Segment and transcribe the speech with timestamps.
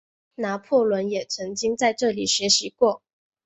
[0.33, 3.03] 拿破仑也曾经在这里学习过。